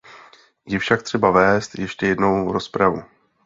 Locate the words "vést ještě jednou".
1.31-2.51